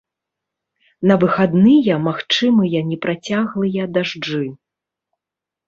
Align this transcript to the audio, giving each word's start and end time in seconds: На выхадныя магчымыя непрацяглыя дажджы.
На 1.11 1.17
выхадныя 1.23 1.95
магчымыя 2.07 2.79
непрацяглыя 2.89 3.83
дажджы. 3.99 4.43